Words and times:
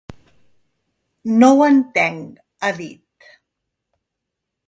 No 1.43 1.49
ho 1.57 1.67
entenc, 1.73 2.41
ha 2.69 2.73
dit. 2.79 3.29